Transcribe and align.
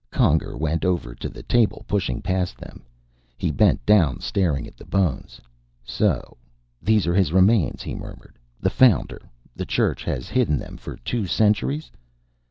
Conger 0.09 0.57
went 0.57 0.83
over 0.83 1.13
to 1.13 1.29
the 1.29 1.43
table, 1.43 1.85
pushing 1.87 2.23
past 2.23 2.57
them. 2.57 2.81
He 3.37 3.51
bent 3.51 3.85
down, 3.85 4.19
staring 4.19 4.65
at 4.65 4.75
the 4.75 4.83
bones. 4.83 5.39
"So 5.83 6.37
these 6.81 7.05
are 7.05 7.13
his 7.13 7.31
remains," 7.31 7.83
he 7.83 7.93
murmured. 7.93 8.39
"The 8.59 8.71
Founder. 8.71 9.21
The 9.55 9.67
Church 9.67 10.03
has 10.05 10.27
hidden 10.27 10.57
them 10.57 10.77
for 10.77 10.97
two 10.97 11.27
centuries." 11.27 11.91